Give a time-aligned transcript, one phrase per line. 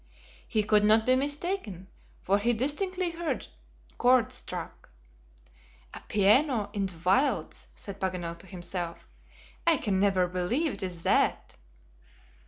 [0.47, 1.87] He could not be mistaken,
[2.23, 3.47] for he distinctly heard
[3.99, 4.89] chords struck.
[5.93, 9.07] "A piano in the wilds!" said Paganel to himself.
[9.67, 11.53] "I can never believe it is that."